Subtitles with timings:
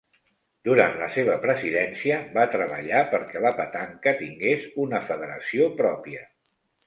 [0.67, 6.25] Durant la seva presidència, va treballar perquè la petanca tingués una federació pròpia.